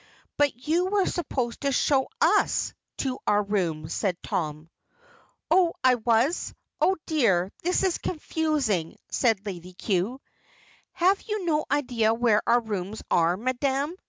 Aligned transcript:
"But 0.35 0.67
you 0.67 0.87
were 0.87 1.05
supposed 1.05 1.61
to 1.61 1.71
show 1.71 2.07
us 2.19 2.73
to 2.97 3.19
our 3.27 3.43
rooms," 3.43 3.93
said 3.93 4.17
Tom. 4.23 4.67
"I 5.83 5.93
was? 5.93 6.55
Oh, 6.79 6.95
dear, 7.05 7.51
this 7.61 7.83
is 7.83 7.99
confusing," 7.99 8.97
said 9.11 9.45
Lady 9.45 9.73
Cue. 9.75 10.19
"Have 10.93 11.21
you 11.29 11.45
no 11.45 11.67
idea 11.69 12.15
where 12.15 12.41
our 12.47 12.61
rooms 12.61 13.03
are, 13.11 13.37
Madame?" 13.37 13.93